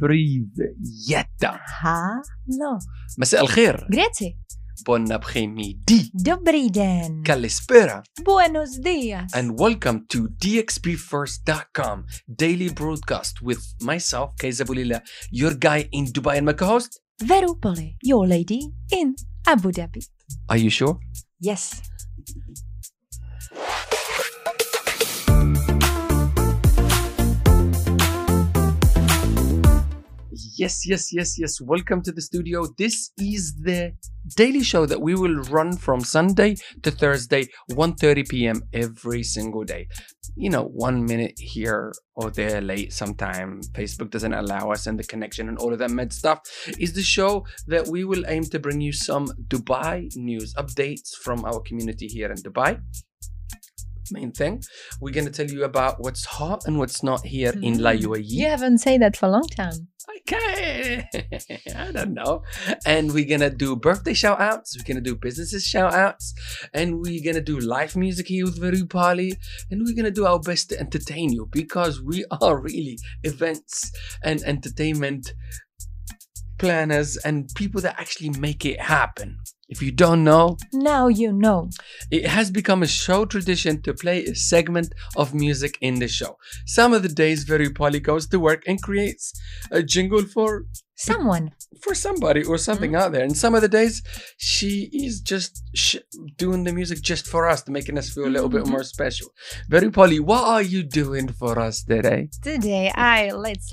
[0.00, 1.60] Привета.
[1.82, 2.78] Hallå.
[3.18, 3.86] مساء الخير.
[3.90, 4.36] Grüezi.
[4.84, 6.10] Bon après-midi.
[6.12, 7.22] Добрый день.
[7.24, 8.02] Kalispera.
[8.22, 9.32] Buenos dias.
[9.34, 16.46] And welcome to DXBFirst.com daily broadcast with myself, Kaiza Boulila, your guy in Dubai and
[16.46, 18.60] my co-host, Veru Poli, your lady
[18.92, 19.14] in
[19.46, 20.06] Abu Dhabi.
[20.50, 20.98] Are you sure?
[21.40, 21.80] Yes.
[30.66, 31.60] Yes, yes, yes, yes.
[31.60, 32.66] Welcome to the studio.
[32.76, 33.92] This is the
[34.36, 38.62] daily show that we will run from Sunday to Thursday, 1:30 p.m.
[38.72, 39.86] every single day.
[40.34, 43.60] You know, one minute here or there late sometime.
[43.78, 46.40] Facebook doesn't allow us and the connection and all of that mad stuff
[46.80, 51.44] is the show that we will aim to bring you some Dubai news updates from
[51.44, 52.80] our community here in Dubai
[54.12, 54.62] main thing.
[55.00, 58.02] We're going to tell you about what's hot and what's not here in La mm.
[58.02, 58.24] UAE.
[58.26, 59.88] You haven't said that for a long time.
[60.20, 61.08] Okay.
[61.76, 62.42] I don't know.
[62.84, 64.76] And we're going to do birthday shout outs.
[64.76, 66.34] We're going to do businesses shout outs.
[66.72, 69.32] And we're going to do live music here with Verupali.
[69.70, 73.92] And we're going to do our best to entertain you because we are really events
[74.22, 75.32] and entertainment
[76.58, 79.38] planners and people that actually make it happen.
[79.68, 81.70] If you don't know, Now you know.
[82.10, 86.36] it has become a show tradition to play a segment of music in the show.
[86.66, 89.32] Some of the days, Very Polly goes to work and creates
[89.72, 90.66] a jingle for
[90.96, 91.52] Someone.
[91.82, 93.22] for somebody or something out there.
[93.22, 94.02] And some of the days,
[94.38, 95.96] she is just sh-
[96.38, 98.70] doing the music just for us, to making us feel a little bit Mhm.
[98.70, 99.28] more special.
[99.68, 102.30] Very Polly, what are you doing for us today?
[102.42, 103.70] Today I let's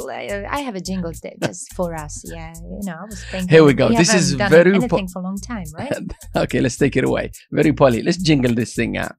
[0.57, 2.13] I have a jingle that just for us.
[2.25, 3.49] Yeah, you know, I was thinking.
[3.49, 3.87] Here we go.
[3.89, 5.93] This is very po- anything for a long time, right?
[6.43, 7.31] okay, let's take it away.
[7.51, 9.15] Very Polly, let's jingle this thing out.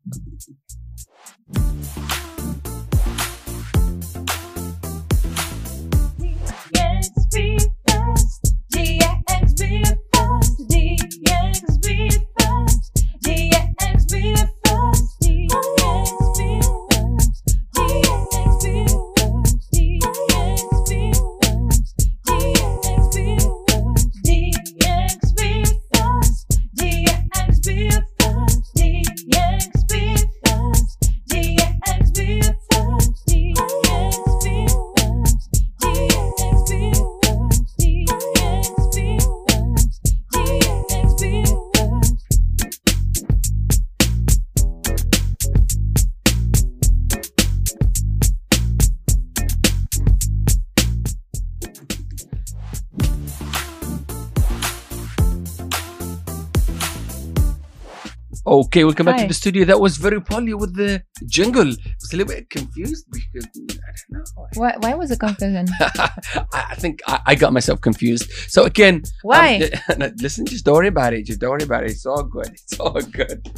[58.47, 59.65] Okay, welcome back to the studio.
[59.65, 61.63] That was very Polly with the jingle.
[61.63, 64.47] I was a little bit confused because I don't know.
[64.53, 65.67] Why, why was it confusion?
[65.81, 68.31] I think I, I got myself confused.
[68.49, 69.71] So again, um, Why?
[69.97, 71.25] no, listen, just don't worry about it.
[71.25, 71.93] Just don't worry about it.
[71.93, 72.49] It's all good.
[72.49, 73.49] It's all good.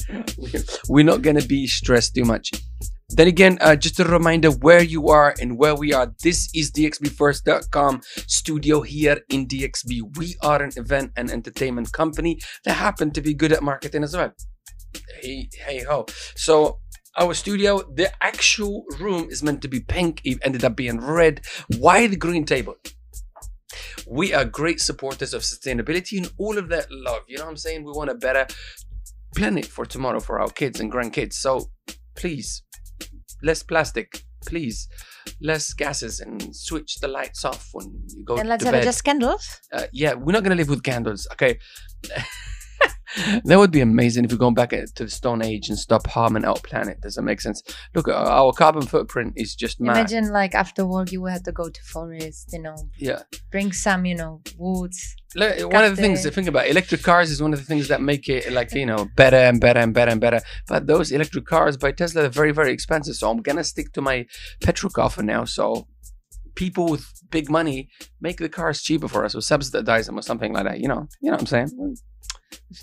[0.89, 2.53] We're not gonna be stressed too much.
[3.09, 6.15] Then again, uh, just a reminder where you are and where we are.
[6.23, 10.17] This is DXBFirst.com studio here in DXB.
[10.17, 14.17] We are an event and entertainment company that happen to be good at marketing as
[14.17, 14.33] well.
[15.21, 16.07] Hey, hey ho.
[16.35, 16.79] So
[17.19, 20.21] our studio, the actual room is meant to be pink.
[20.25, 21.41] It ended up being red.
[21.79, 22.77] Why the green table?
[24.07, 27.23] We are great supporters of sustainability and all of that love.
[27.27, 27.85] You know what I'm saying?
[27.85, 28.47] We want a better
[29.35, 31.35] planet for tomorrow for our kids and grandkids.
[31.35, 31.71] So
[32.15, 32.63] please,
[33.43, 34.23] less plastic.
[34.45, 34.87] Please,
[35.41, 38.85] less gases and switch the lights off when you go and let's to have bed.
[38.85, 39.61] just candles.
[39.73, 41.27] Uh, yeah, we're not gonna live with candles.
[41.33, 41.59] Okay.
[43.45, 46.45] that would be amazing if we go back to the Stone Age and stop harming
[46.45, 47.01] our planet.
[47.01, 47.63] Does that make sense?
[47.95, 49.97] Look, uh, our carbon footprint is just mad.
[49.97, 53.23] Imagine like after work you have to go to forest, you know, Yeah.
[53.51, 55.15] bring some, you know, woods.
[55.35, 57.89] Like, one of the things to think about, electric cars is one of the things
[57.89, 60.41] that make it like you know better and better and better and better.
[60.67, 64.01] But those electric cars by Tesla are very very expensive, so I'm gonna stick to
[64.01, 64.27] my
[64.63, 65.45] petrol car for now.
[65.45, 65.89] So
[66.55, 67.89] people with big money
[68.21, 70.81] make the cars cheaper for us or subsidize them or something like that.
[70.81, 71.97] You know, you know what I'm saying?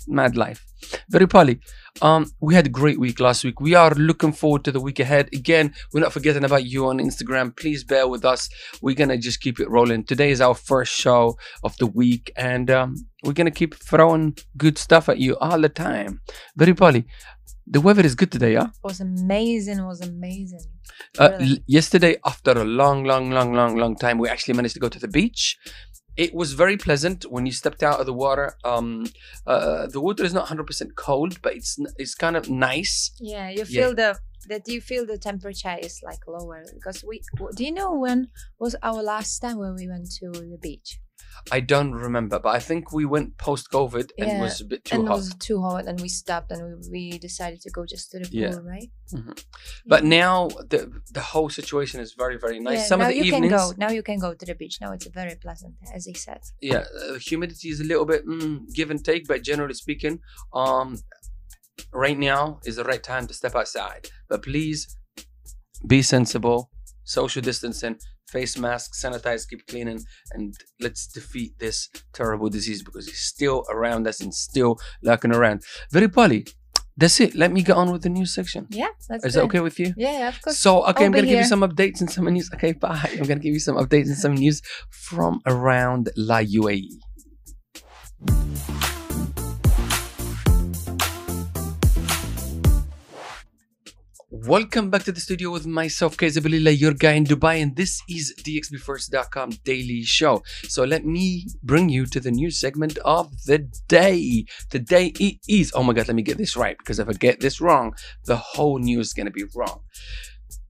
[0.06, 0.64] Mad life.
[1.08, 1.60] Very poly.
[2.02, 3.60] Um, we had a great week last week.
[3.60, 5.28] We are looking forward to the week ahead.
[5.32, 7.56] Again, we're not forgetting about you on Instagram.
[7.56, 8.48] Please bear with us.
[8.82, 10.04] We're gonna just keep it rolling.
[10.04, 14.76] Today is our first show of the week, and um, we're gonna keep throwing good
[14.78, 16.20] stuff at you all the time.
[16.56, 17.06] Very poly.
[17.66, 18.64] The weather is good today, yeah.
[18.66, 20.60] It was amazing, It was amazing.
[21.18, 21.50] Uh, Really?
[21.52, 24.90] l- yesterday, after a long, long, long, long, long time, we actually managed to go
[24.90, 25.56] to the beach.
[26.16, 28.56] It was very pleasant when you stepped out of the water.
[28.64, 29.06] Um,
[29.46, 33.10] uh, the water is not 100% cold, but it's it's kind of nice.
[33.20, 33.80] Yeah, you Yeah.
[33.80, 34.18] feel the
[34.48, 37.22] that you feel the temperature is like lower because we
[37.56, 38.28] do you know when
[38.58, 41.00] was our last time when we went to the beach
[41.52, 44.64] I don't remember, but I think we went post COVID and it Yeah, was a
[44.64, 45.14] bit too and hot.
[45.14, 48.18] it was too hot and we stopped and we, we decided to go just to
[48.20, 48.70] the pool Yeah.
[48.74, 48.90] right
[49.86, 50.80] But now the
[51.12, 52.88] the whole situation is very very nice.
[52.88, 54.76] Some now of the you evenings, can go now you can go to the beach
[54.80, 58.56] now it's very pleasant as he said yeah, uh, humidity is a little bit mm,
[58.78, 60.20] give and take, but generally speaking,
[60.52, 60.98] um,
[61.92, 64.08] right now is the right time to step outside.
[64.28, 64.96] But please
[65.86, 66.70] be sensible,
[67.04, 67.96] social distancing,
[68.34, 70.00] face masks, sanitize, keep cleaning,
[70.34, 70.48] and
[70.84, 71.78] let's defeat this
[72.18, 74.72] terrible disease because it's still around us and still
[75.08, 75.58] lurking around.
[75.96, 76.40] Very Polly,
[77.00, 77.30] that's it.
[77.42, 78.62] Let me get on with the news section.
[78.80, 79.40] yeah that's Is good.
[79.40, 79.88] that okay with you?
[79.96, 82.10] yeah, yeah of course So, okay, I'll I'm going to give you some updates and
[82.16, 82.48] some news.
[82.56, 83.08] Okay, bye.
[83.18, 84.58] I'm going to give you some updates and some news
[85.08, 86.40] from around La.
[86.58, 86.88] UAE.
[94.46, 98.34] Welcome back to the studio with myself, Kayzabilillah, your guy in Dubai, and this is
[98.42, 100.42] DXBFirst.com daily show.
[100.68, 104.44] So let me bring you to the news segment of the day.
[104.68, 107.40] Today it is, oh my God, let me get this right, because if I get
[107.40, 107.94] this wrong,
[108.26, 109.80] the whole news is going to be wrong.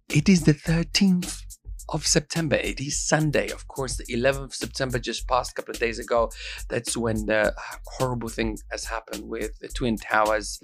[0.09, 1.41] It is the 13th
[1.89, 2.55] of September.
[2.55, 3.51] It is Sunday.
[3.51, 6.31] Of course, the 11th of September just passed a couple of days ago.
[6.69, 7.53] That's when the
[7.87, 10.61] horrible thing has happened with the Twin Towers.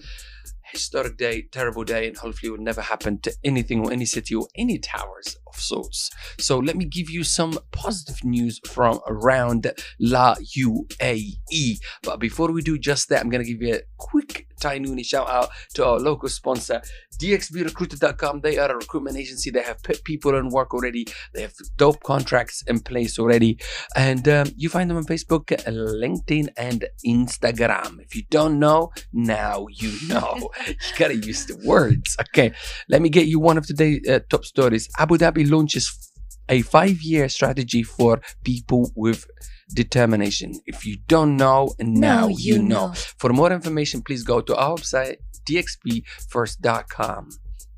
[0.72, 4.46] Historic day, terrible day, and hopefully will never happen to anything or any city or
[4.56, 6.10] any towers of sorts.
[6.38, 11.78] So let me give you some positive news from around La UAE.
[12.02, 15.48] But before we do just that, I'm gonna give you a quick tiny shout out
[15.74, 16.82] to our local sponsor,
[17.20, 18.42] DXBRecruiter.com.
[18.42, 19.50] They are a recruitment agency.
[19.50, 21.06] They have people in work already.
[21.34, 23.58] They have dope contracts in place already.
[23.96, 28.00] And um, you find them on Facebook, LinkedIn, and Instagram.
[28.00, 30.50] If you don't know, now you know.
[30.66, 32.16] you gotta use the words.
[32.20, 32.52] Okay,
[32.88, 34.88] let me get you one of today's uh, top stories.
[34.98, 36.12] Abu Dhabi launches
[36.48, 39.26] a five-year strategy for people with
[39.74, 40.60] determination.
[40.66, 42.92] If you don't know, now, you, know.
[43.18, 45.16] For more information, please go to our website,
[45.48, 47.28] dxbfirst.com.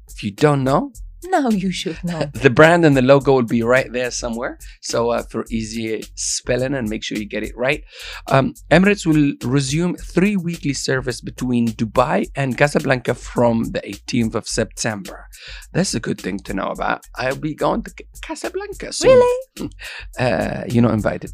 [0.08, 0.92] If you don't know,
[1.36, 4.58] now you should know the brand and the logo will be right there somewhere.
[4.80, 7.82] So uh, for easy spelling and make sure you get it right.
[8.28, 14.48] Um, Emirates will resume three weekly service between Dubai and Casablanca from the 18th of
[14.48, 15.26] September.
[15.72, 17.04] That's a good thing to know about.
[17.16, 17.92] I'll be going to
[18.22, 19.10] Casablanca soon.
[19.10, 19.70] really
[20.18, 21.32] Uh, you're not invited.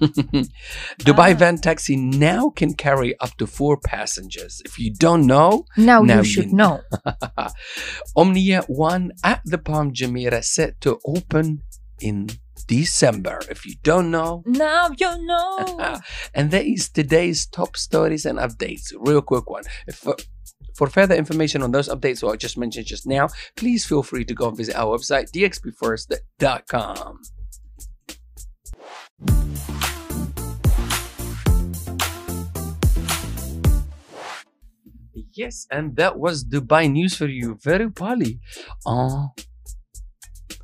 [1.00, 1.34] Dubai Ah.
[1.34, 4.60] van taxi now can carry up to four passengers.
[4.64, 6.80] If you don't know, now, Now you you should know.
[7.06, 7.48] know
[8.16, 11.62] Omnia One at the Palm Jumeirah set to open
[12.00, 12.28] in
[12.66, 13.40] December.
[13.50, 16.00] If you don't know, now you know
[16.34, 18.92] and that is today's top stories and updates.
[18.98, 19.64] Real quick one.
[19.86, 20.14] If, uh,
[20.74, 24.24] for further information on those updates what I just mentioned just now, please feel free
[24.24, 27.20] to go and visit our website, dxbfirst.com.
[35.36, 37.58] Yes, and that was Dubai news for you.
[37.62, 38.40] Very poorly.
[38.86, 39.28] Uh,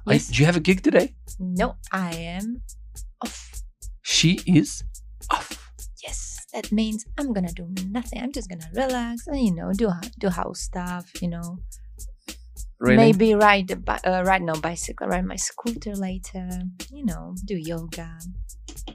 [0.06, 0.28] I- Yes.
[0.32, 1.14] do you have a gig today?
[1.38, 2.46] no i am
[3.24, 3.62] off
[4.02, 4.84] She is
[5.30, 5.48] off.
[6.04, 6.18] yes
[6.52, 7.66] that means i'm gonna do
[7.98, 9.88] nothing i'm just gonna relax and you know do
[10.22, 11.48] do house stuff you know
[12.80, 16.46] maybe ride the bi- uh, ride no bicycle ride my scooter later
[16.96, 18.08] you know do yoga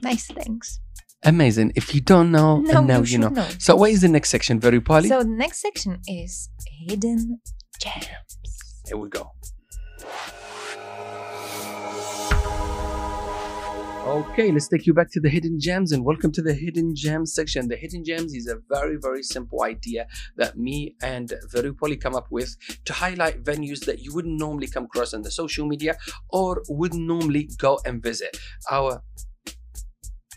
[0.02, 0.80] nice things
[1.24, 1.72] Amazing.
[1.74, 3.28] If you don't know, now, and now you, you know.
[3.30, 5.08] know, So, what is the next section, Very Polly?
[5.08, 6.48] so the next section is
[6.88, 7.40] hidden
[7.80, 8.38] gems
[8.86, 9.32] Here we go.
[14.06, 17.34] Okay, let's take you back to the hidden gems and welcome to the hidden gems
[17.34, 17.68] section.
[17.68, 20.06] The hidden gems is a very, very simple idea
[20.36, 22.56] that me and Verupoli come up with
[22.86, 25.98] to highlight venues that you wouldn't normally come across on the social media
[26.30, 28.38] or wouldn't normally go and visit.
[28.70, 29.02] Our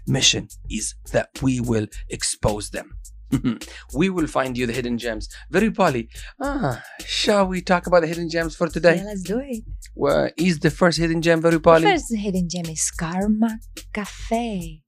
[0.07, 2.97] mission is that we will expose them.
[3.95, 5.29] we will find you the hidden gems.
[5.53, 6.09] Verupoli,
[6.41, 8.97] ah, shall we talk about the hidden gems for today?
[8.97, 11.83] yeah let's do it Where is the first hidden gem, the Verupali?
[11.83, 13.57] first hidden gem is karma
[13.93, 14.81] cafe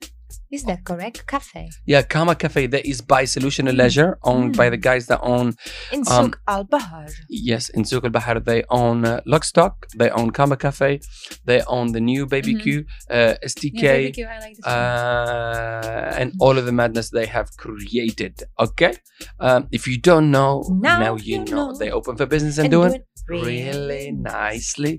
[0.55, 2.61] is that correct cafe Yeah, Kama Cafe.
[2.73, 5.47] That is by Solutions Leisure, owned by the guys that own,
[5.95, 7.05] in Um, Al Bahar.
[7.49, 8.35] yes, in Souk al Bahar.
[8.51, 10.91] They own uh, Lockstock, they own Kama Cafe,
[11.49, 12.61] they own the new Baby Mhm.
[12.63, 12.85] Q,
[13.17, 13.83] uh, STK,
[14.35, 18.33] I like uh, and all of the madness they have created.
[18.65, 18.93] Okay?
[19.47, 20.51] Um, if you don't know,
[20.87, 21.71] now, Now you, know.
[21.71, 21.77] know.
[21.81, 24.93] They open for business and, And doing do it really nicely.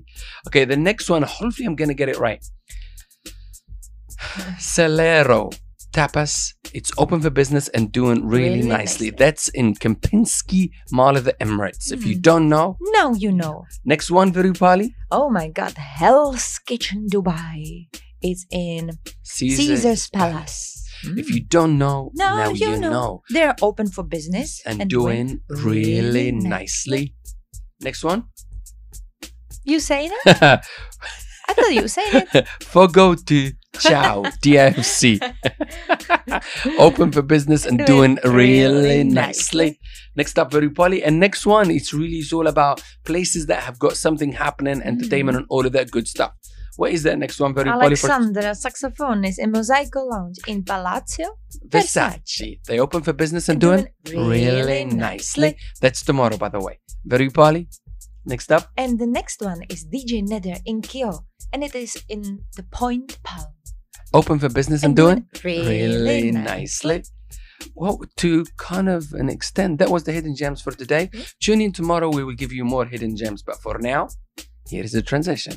[0.47, 2.43] Okay, the next one, hopefully I'm going to get it right.
[4.59, 5.51] Salero.
[5.93, 6.51] Tapas.
[6.73, 9.07] It's open for business and doing really, Really nicely.
[9.07, 9.09] nicely.
[9.11, 11.91] That's in Kempinski Mall of the Emirates.
[11.93, 12.21] If you Mm.
[12.21, 13.63] don't know, Now you know.
[13.85, 14.89] next one, Virupali.
[15.09, 17.87] Oh my God, Hell's Kitchen Dubai.
[18.21, 18.91] It's in
[19.23, 20.83] Caesar's Palace.
[21.15, 22.91] If you don't know, Now now you you know.
[22.91, 23.21] know.
[23.29, 27.13] They're open for business And, doing really nicely.
[27.81, 28.23] Next one.
[29.63, 30.65] You say that?
[31.47, 32.47] I thought you said it.
[32.63, 35.19] Fogo de Chão, DFC.
[36.79, 39.65] Open for business and doing Doing really really nicely.
[39.65, 39.79] nicely.
[40.15, 41.01] Next up, Virupali.
[41.05, 44.85] And next one, it's really it's all about places that have got something happening, mm.
[44.85, 46.33] entertainment, and all of that good stuff.
[46.77, 47.53] What is that next one?
[47.53, 51.37] For Alexandra Saxophones in Mosaico Lounge in Palazzo
[51.69, 52.59] Versace.
[52.67, 55.55] They open for business and doing really nicely.
[55.79, 56.79] That's tomorrow, by the way.
[57.07, 57.67] Virupali.
[58.25, 58.71] Next up.
[58.75, 61.25] And the next one is DJ Nether in Kyo.
[61.53, 63.54] And it is in the Point Palm.
[64.15, 66.95] Open for business and, doing really, really nicely.
[66.95, 67.03] nicely.
[67.75, 71.09] Well, to kind of an extent, that was the hidden gems for today.
[71.13, 71.23] Yeah.
[71.41, 73.43] Tune in tomorrow, we will give you more hidden gems.
[73.43, 74.07] But for now,
[74.69, 75.55] here is the transition.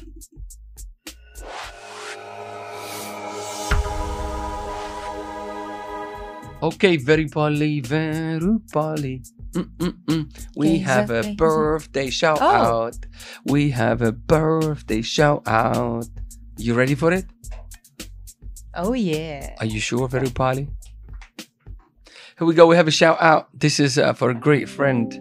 [6.61, 9.23] Okay, very poly, very poly.
[9.53, 10.23] Mm-mm-mm.
[10.57, 12.47] We Okay, have a birthday shout Oh.
[12.47, 12.97] out.
[13.47, 16.09] We have a birthday shout out.
[16.57, 17.27] You ready for it?
[18.75, 19.55] Oh, yeah.
[19.61, 20.69] Are you sure, Veru Pali?
[22.39, 22.67] Here we go.
[22.67, 23.49] We have a shout out.
[23.59, 25.13] This is uh, for a great friend.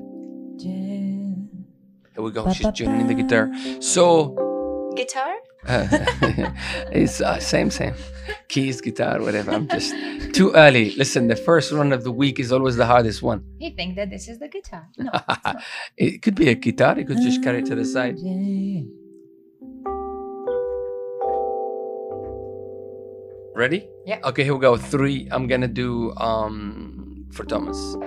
[2.18, 2.51] Here we go.
[2.51, 3.51] She's tuning the guitar.
[3.80, 5.36] So, Guitar?
[5.68, 5.88] uh,
[6.92, 7.94] it's uh, same, same.
[8.48, 9.51] Keys, guitar, whatever.
[9.51, 9.94] I'm just
[10.34, 10.96] too early.
[10.96, 13.44] Listen, the first run of the week is always the hardest one.
[13.60, 14.88] You think that this is the guitar?
[14.98, 15.12] No.
[15.98, 16.98] it could be a guitar.
[16.98, 18.18] You could just carry it to the side.
[23.58, 23.90] Ready?
[24.06, 24.20] Yeah.
[24.24, 24.78] Okay, here we go.
[24.78, 25.28] Three.
[25.32, 27.98] I'm gonna do um for Thomas.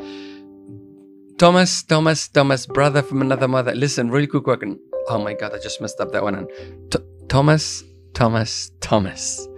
[1.39, 3.75] Thomas, Thomas, Thomas, brother from another mother.
[3.75, 4.79] Listen, really quick question.
[5.09, 6.47] Oh my god, I just messed up that one.
[6.93, 7.83] Th- Thomas,
[8.15, 9.49] Thomas, Thomas.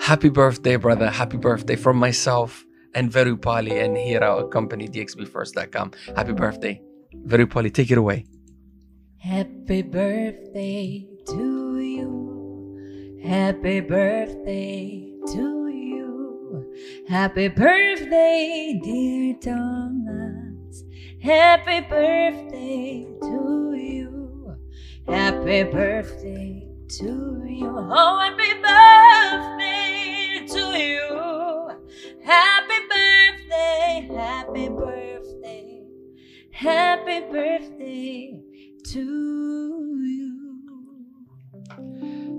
[0.00, 1.08] Happy birthday, brother.
[1.10, 2.64] Happy birthday from myself
[2.96, 5.92] and Verupali and here our company dxbfirst.com.
[6.16, 6.80] Happy birthday.
[7.24, 8.26] Verupali, take it away.
[9.18, 13.20] Happy birthday to you.
[13.22, 16.74] Happy birthday to you.
[17.08, 20.84] Happy birthday, dear Thomas.
[21.20, 24.56] Happy birthday to you.
[25.08, 27.68] Happy birthday to you.
[27.68, 31.70] Oh, happy birthday to you.
[32.24, 35.82] Happy birthday, happy birthday.
[36.50, 38.40] Happy birthday
[38.84, 39.65] to you.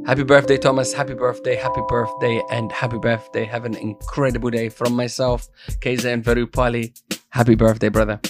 [0.08, 0.94] Happy birthday, Thomas.
[0.94, 3.44] Happy birthday, happy birthday, and happy birthday.
[3.44, 5.50] Have an incredible day from myself,
[5.82, 6.98] Keza and Verupali.
[7.32, 8.22] Happy birthday, brother.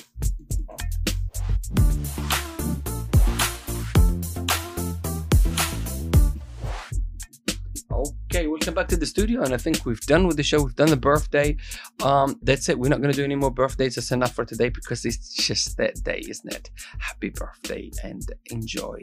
[8.37, 10.61] Okay, welcome back to the studio, and I think we've done with the show.
[10.61, 11.57] We've done the birthday.
[12.03, 12.77] Um, that's it.
[12.77, 13.95] We're not going to do any more birthdays.
[13.95, 16.69] That's enough for today because it's just that day, isn't it?
[16.99, 19.01] Happy birthday and enjoy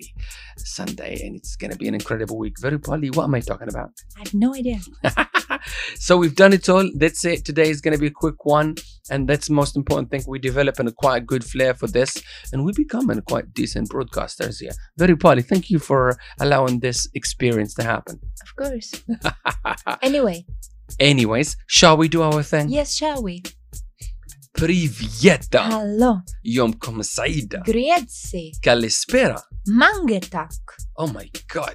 [0.57, 2.61] Sunday, and it's going to be an incredible week.
[2.61, 3.11] Very poorly.
[3.11, 3.91] What am I talking about?
[4.17, 4.79] I have no idea.
[5.97, 6.88] so we've done it all.
[6.97, 7.44] That's it.
[7.44, 8.76] Today is going to be a quick one,
[9.11, 10.25] and that's the most important thing.
[10.26, 14.61] We developing a quite good flair for this, and we become becoming quite decent broadcasters
[14.61, 14.73] here.
[14.97, 18.21] Very Polly, Thank you for allowing this experience to happen.
[18.42, 19.04] Of course.
[20.02, 20.44] Anyway,
[21.00, 22.68] Anyways, shall we do our thing?
[22.68, 23.42] yes, shall we?
[24.56, 25.68] Privyeta.
[25.71, 26.21] Hello.
[26.47, 27.62] Yomkom saida.
[27.64, 28.52] Grazie.
[28.62, 29.40] Kalispera.
[29.68, 30.52] Mangetak.
[30.97, 31.75] Oh my god.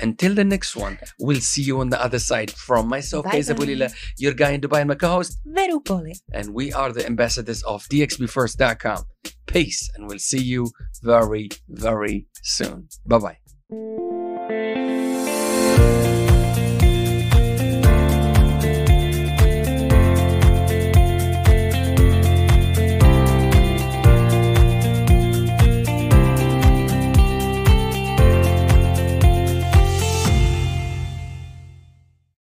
[0.00, 2.50] Until the next one, we'll see you on the other side.
[2.50, 3.32] From myself, bye.
[3.32, 6.20] Bulila, your guy in Dubai and my co-host, Verupoli.
[6.32, 9.04] and we are the ambassadors of DXBFirst.com.
[9.46, 10.70] Peace, and we'll see you
[11.02, 12.88] very, very soon.
[13.06, 14.07] Bye bye.